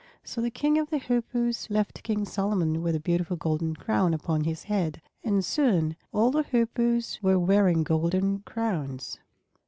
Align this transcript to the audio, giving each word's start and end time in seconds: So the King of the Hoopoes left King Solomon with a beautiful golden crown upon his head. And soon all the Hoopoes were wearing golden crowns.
So 0.23 0.41
the 0.41 0.49
King 0.49 0.79
of 0.79 0.89
the 0.89 0.97
Hoopoes 0.97 1.69
left 1.69 2.01
King 2.01 2.25
Solomon 2.25 2.81
with 2.81 2.95
a 2.95 2.99
beautiful 2.99 3.37
golden 3.37 3.75
crown 3.75 4.15
upon 4.15 4.45
his 4.45 4.63
head. 4.63 4.99
And 5.23 5.45
soon 5.45 5.95
all 6.11 6.31
the 6.31 6.41
Hoopoes 6.41 7.19
were 7.21 7.37
wearing 7.37 7.83
golden 7.83 8.39
crowns. 8.39 9.19